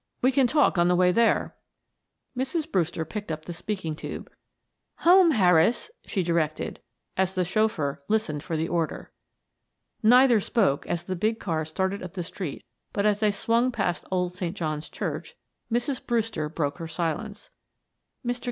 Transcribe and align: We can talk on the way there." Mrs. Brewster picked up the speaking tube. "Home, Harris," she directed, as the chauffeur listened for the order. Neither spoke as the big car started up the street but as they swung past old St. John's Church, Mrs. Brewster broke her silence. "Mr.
We 0.23 0.31
can 0.31 0.47
talk 0.47 0.79
on 0.79 0.87
the 0.87 0.95
way 0.95 1.11
there." 1.11 1.55
Mrs. 2.35 2.71
Brewster 2.71 3.05
picked 3.05 3.31
up 3.31 3.45
the 3.45 3.53
speaking 3.53 3.95
tube. 3.95 4.31
"Home, 5.05 5.29
Harris," 5.29 5.91
she 6.07 6.23
directed, 6.23 6.79
as 7.15 7.35
the 7.35 7.45
chauffeur 7.45 8.01
listened 8.07 8.41
for 8.41 8.57
the 8.57 8.67
order. 8.67 9.11
Neither 10.01 10.39
spoke 10.39 10.87
as 10.87 11.03
the 11.03 11.15
big 11.15 11.39
car 11.39 11.65
started 11.65 12.01
up 12.01 12.13
the 12.13 12.23
street 12.23 12.65
but 12.93 13.05
as 13.05 13.19
they 13.19 13.29
swung 13.29 13.71
past 13.71 14.03
old 14.09 14.33
St. 14.33 14.57
John's 14.57 14.89
Church, 14.89 15.35
Mrs. 15.71 16.03
Brewster 16.03 16.49
broke 16.49 16.79
her 16.79 16.87
silence. 16.87 17.51
"Mr. 18.25 18.39